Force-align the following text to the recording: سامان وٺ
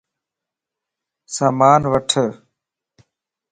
سامان 1.35 1.81
وٺ 1.91 2.09